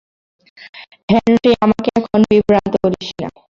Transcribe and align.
Henry, 1.09 1.51
আমাকে 1.61 1.89
এখন 1.99 2.21
বিভ্রান্ত 2.29 2.73
করিস 2.83 3.09
না। 3.21 3.27